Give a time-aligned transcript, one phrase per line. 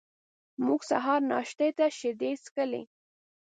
[0.65, 2.83] موږ سهار ناشتې ته شیدې څښلې.